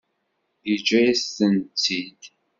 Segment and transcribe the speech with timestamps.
[0.67, 2.21] Yeǧǧa-yasen-tt-id?